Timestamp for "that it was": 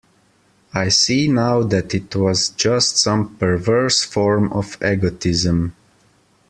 1.61-2.49